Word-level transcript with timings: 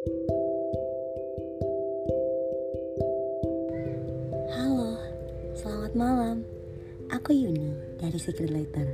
Halo, 0.00 0.16
selamat 5.52 5.92
malam. 5.92 6.40
Aku 7.12 7.36
Yuni 7.36 7.76
dari 8.00 8.16
Secret 8.16 8.48
Letter. 8.48 8.88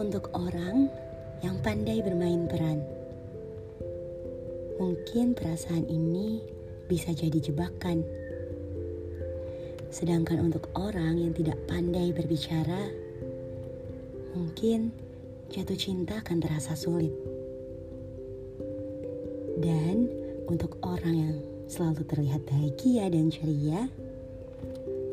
Untuk 0.00 0.32
orang 0.32 0.88
yang 1.44 1.60
pandai 1.60 2.00
bermain 2.00 2.48
peran, 2.48 2.80
mungkin 4.80 5.36
perasaan 5.36 5.84
ini 5.92 6.40
bisa 6.88 7.12
jadi 7.12 7.44
jebakan. 7.44 8.00
Sedangkan 9.92 10.48
untuk 10.48 10.72
orang 10.72 11.20
yang 11.20 11.36
tidak 11.36 11.60
pandai 11.68 12.08
berbicara, 12.16 12.88
mungkin 14.32 15.04
jatuh 15.50 15.78
cinta 15.78 16.18
akan 16.18 16.42
terasa 16.42 16.74
sulit. 16.74 17.14
Dan 19.56 20.10
untuk 20.50 20.76
orang 20.84 21.14
yang 21.14 21.36
selalu 21.66 22.02
terlihat 22.06 22.44
bahagia 22.44 23.08
dan 23.08 23.32
ceria, 23.32 23.88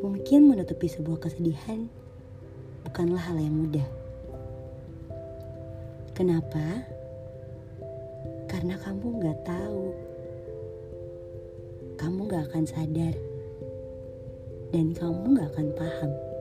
mungkin 0.03 0.51
menutupi 0.51 0.91
sebuah 0.91 1.23
kesedihan 1.29 1.87
bukanlah 2.83 3.23
hal 3.23 3.39
yang 3.39 3.55
mudah. 3.55 3.87
Kenapa? 6.13 6.85
Karena 8.45 8.77
kamu 8.77 9.05
gak 9.23 9.39
tahu. 9.49 9.85
Kamu 11.97 12.19
gak 12.29 12.53
akan 12.53 12.65
sadar. 12.69 13.15
Dan 14.69 14.93
kamu 14.93 15.41
gak 15.41 15.49
akan 15.57 15.67
paham. 15.73 16.32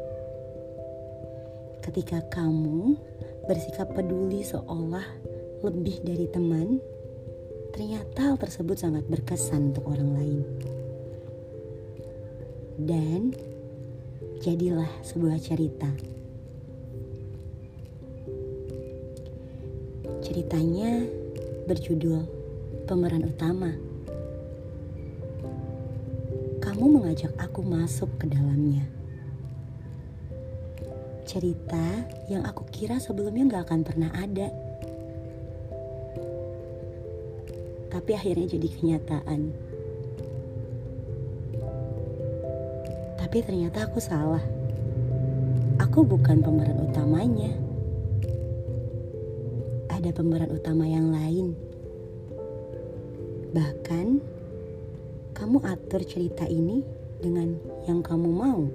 Ketika 1.83 2.23
kamu 2.31 2.95
bersikap 3.51 3.91
peduli 3.91 4.47
seolah 4.47 5.03
lebih 5.67 5.99
dari 6.07 6.31
teman, 6.31 6.79
ternyata 7.75 8.33
hal 8.33 8.37
tersebut 8.39 8.79
sangat 8.79 9.03
berkesan 9.11 9.75
untuk 9.75 9.91
orang 9.91 10.11
lain. 10.15 10.41
Dan 12.79 13.35
jadilah 14.39 14.87
sebuah 15.03 15.43
cerita. 15.43 15.91
Ceritanya 20.23 21.03
berjudul 21.67 22.23
Pemeran 22.87 23.27
Utama. 23.27 23.75
Kamu 26.63 26.85
mengajak 26.95 27.35
aku 27.43 27.67
masuk 27.67 28.07
ke 28.23 28.31
dalamnya. 28.31 29.02
Cerita 31.23 32.07
yang 32.27 32.43
aku 32.45 32.67
kira 32.69 32.99
sebelumnya 32.99 33.59
gak 33.59 33.71
akan 33.71 33.81
pernah 33.87 34.11
ada. 34.15 34.49
Tapi 37.93 38.11
akhirnya 38.17 38.47
jadi 38.51 38.69
kenyataan. 38.69 39.41
Tapi 43.21 43.37
ternyata 43.45 43.87
aku 43.87 44.03
salah. 44.03 44.43
Aku 45.81 46.05
bukan 46.05 46.41
pemeran 46.41 46.79
utamanya 46.89 47.53
ada 50.03 50.19
pemeran 50.19 50.51
utama 50.51 50.83
yang 50.83 51.15
lain. 51.15 51.55
Bahkan, 53.55 54.19
kamu 55.31 55.63
atur 55.63 56.03
cerita 56.03 56.43
ini 56.43 56.83
dengan 57.23 57.55
yang 57.87 58.03
kamu 58.03 58.27
mau. 58.35 58.67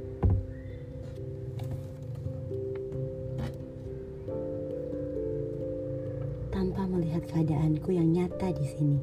Keadaanku 7.27 7.91
yang 7.91 8.07
nyata 8.09 8.55
di 8.55 8.65
sini. 8.65 9.01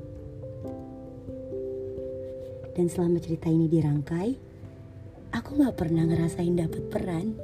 Dan 2.74 2.90
selama 2.90 3.22
cerita 3.22 3.46
ini 3.46 3.70
dirangkai, 3.70 4.34
aku 5.30 5.62
gak 5.62 5.78
pernah 5.78 6.02
ngerasain 6.08 6.58
dapet 6.58 6.82
peran. 6.90 7.38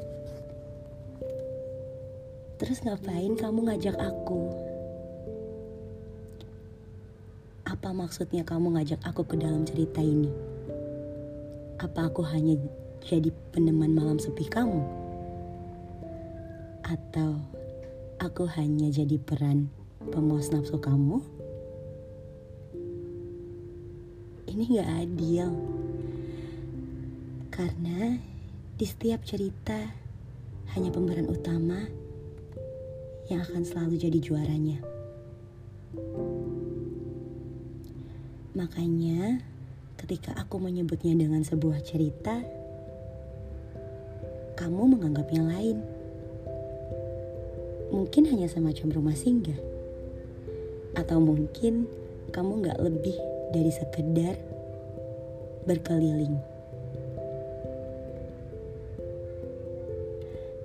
Terus 2.59 2.83
ngapain 2.83 3.39
kamu 3.39 3.71
ngajak 3.71 3.97
aku? 3.97 4.51
Apa 7.65 7.95
maksudnya 7.95 8.43
kamu 8.43 8.75
ngajak 8.75 9.01
aku 9.07 9.23
ke 9.25 9.39
dalam 9.39 9.63
cerita 9.63 10.03
ini? 10.03 10.29
Apa 11.79 12.11
aku 12.11 12.27
hanya 12.27 12.59
jadi 13.07 13.31
peneman 13.55 13.95
malam 13.95 14.19
sepi 14.19 14.45
kamu? 14.51 14.83
Atau 16.85 17.39
aku 18.19 18.45
hanya 18.51 18.91
jadi 18.91 19.17
peran 19.17 19.80
pemuas 20.09 20.49
nafsu 20.49 20.81
kamu? 20.81 21.21
Ini 24.49 24.81
gak 24.81 24.91
adil. 25.05 25.49
Karena 27.53 28.17
di 28.81 28.87
setiap 28.89 29.21
cerita 29.29 29.77
hanya 30.73 30.89
pemeran 30.89 31.29
utama 31.29 31.85
yang 33.29 33.45
akan 33.45 33.63
selalu 33.63 34.01
jadi 34.01 34.19
juaranya. 34.19 34.81
Makanya, 38.57 39.45
ketika 40.01 40.33
aku 40.41 40.57
menyebutnya 40.59 41.13
dengan 41.13 41.45
sebuah 41.45 41.85
cerita, 41.85 42.41
kamu 44.57 44.97
menganggapnya 44.97 45.45
lain. 45.45 45.79
Mungkin 47.93 48.27
hanya 48.33 48.51
semacam 48.51 48.89
rumah 48.91 49.15
singgah, 49.15 49.59
atau 50.95 51.19
mungkin 51.23 51.87
kamu 52.31 52.67
gak 52.67 52.79
lebih 52.83 53.17
dari 53.51 53.71
sekedar 53.71 54.35
berkeliling. 55.67 56.39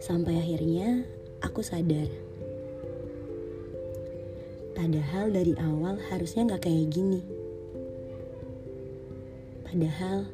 Sampai 0.02 0.38
akhirnya 0.38 1.02
aku 1.42 1.66
sadar 1.66 2.26
Padahal 4.76 5.32
dari 5.32 5.56
awal 5.56 5.98
harusnya 6.12 6.46
gak 6.52 6.68
kayak 6.68 6.92
gini. 6.94 7.24
Padahal 9.66 10.30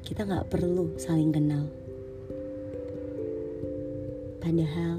kita 0.00 0.24
gak 0.24 0.48
perlu 0.48 0.96
saling 0.96 1.30
kenal. 1.30 1.68
Padahal 4.40 4.98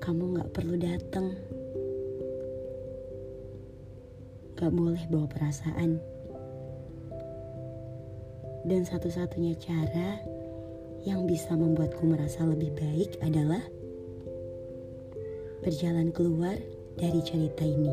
kamu 0.00 0.38
gak 0.38 0.50
perlu 0.54 0.74
datang. 0.78 1.34
Gak 4.60 4.76
boleh 4.76 5.00
bawa 5.08 5.24
perasaan. 5.24 5.96
Dan 8.68 8.84
satu-satunya 8.84 9.56
cara 9.56 10.20
yang 11.08 11.24
bisa 11.24 11.56
membuatku 11.56 12.04
merasa 12.04 12.44
lebih 12.44 12.76
baik 12.76 13.16
adalah 13.24 13.64
berjalan 15.64 16.12
keluar 16.12 16.60
dari 17.00 17.24
cerita 17.24 17.64
ini. 17.64 17.88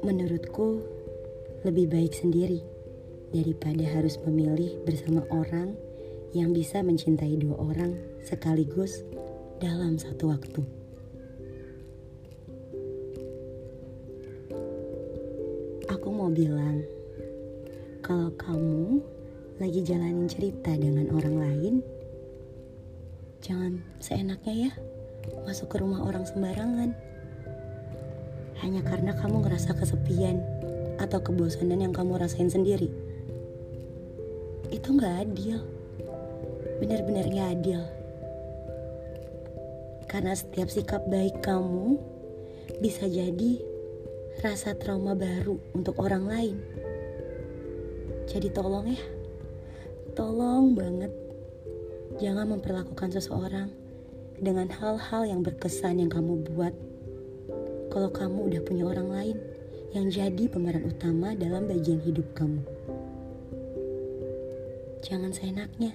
Menurutku, 0.00 0.80
lebih 1.68 1.92
baik 1.92 2.16
sendiri 2.16 2.64
daripada 3.36 3.84
harus 3.84 4.16
memilih 4.24 4.80
bersama 4.88 5.28
orang 5.28 5.76
yang 6.32 6.56
bisa 6.56 6.80
mencintai 6.80 7.36
dua 7.36 7.60
orang 7.60 8.00
sekaligus 8.24 9.04
dalam 9.58 9.98
satu 9.98 10.30
waktu. 10.32 10.62
Aku 15.90 16.08
mau 16.10 16.30
bilang, 16.32 16.82
kalau 18.00 18.30
kamu 18.34 19.02
lagi 19.60 19.80
jalanin 19.86 20.26
cerita 20.26 20.74
dengan 20.74 21.12
orang 21.14 21.36
lain, 21.38 21.74
Jangan 23.44 23.76
seenaknya 24.00 24.54
ya 24.56 24.72
masuk 25.44 25.68
ke 25.68 25.76
rumah 25.76 26.00
orang 26.00 26.24
sembarangan. 26.24 26.96
Hanya 28.64 28.80
karena 28.80 29.12
kamu 29.12 29.44
ngerasa 29.44 29.76
kesepian 29.76 30.40
atau 30.96 31.20
kebosanan 31.20 31.84
yang 31.84 31.92
kamu 31.92 32.16
rasain 32.16 32.48
sendiri. 32.48 32.88
Itu 34.72 34.96
gak 34.96 35.28
adil. 35.28 35.60
Benar-benar 36.80 37.28
gak 37.28 37.48
adil. 37.60 37.84
Karena 40.14 40.30
setiap 40.30 40.70
sikap 40.70 41.02
baik 41.10 41.42
kamu 41.42 41.98
bisa 42.78 43.10
jadi 43.10 43.58
rasa 44.46 44.78
trauma 44.78 45.18
baru 45.18 45.58
untuk 45.74 45.98
orang 45.98 46.30
lain. 46.30 46.56
Jadi 48.30 48.46
tolong 48.54 48.94
ya, 48.94 49.02
tolong 50.14 50.78
banget 50.78 51.24
Jangan 52.14 52.46
memperlakukan 52.46 53.10
seseorang 53.10 53.74
dengan 54.38 54.70
hal-hal 54.70 55.26
yang 55.26 55.42
berkesan 55.42 55.98
yang 55.98 56.06
kamu 56.06 56.46
buat. 56.46 56.70
Kalau 57.90 58.10
kamu 58.14 58.54
udah 58.54 58.62
punya 58.62 58.86
orang 58.86 59.08
lain 59.10 59.36
yang 59.90 60.06
jadi 60.06 60.46
pemeran 60.46 60.86
utama 60.86 61.34
dalam 61.34 61.66
bagian 61.66 61.98
hidup 61.98 62.22
kamu. 62.38 62.62
Jangan 65.02 65.34
seenaknya. 65.34 65.90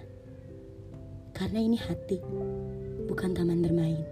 Karena 1.31 1.63
ini 1.63 1.80
hati, 1.80 2.19
bukan 3.09 3.33
taman 3.33 3.65
bermain. 3.65 4.06